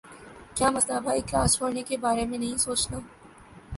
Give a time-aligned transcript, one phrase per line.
[0.55, 2.97] کیا مسلہ بھائی؟ کلاس چھوڑنے کے بارے میں نہیں سوچنا۔